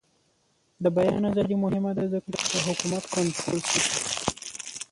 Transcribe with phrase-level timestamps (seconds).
[0.83, 4.01] د بیان ازادي مهمه ده ځکه چې د حکومت کنټرول ساتي.